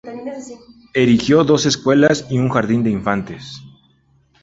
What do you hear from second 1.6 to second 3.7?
escuelas y un jardín de infantes.